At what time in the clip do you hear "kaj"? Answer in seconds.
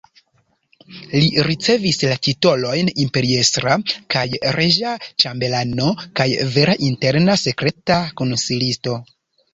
4.15-4.25, 6.21-6.29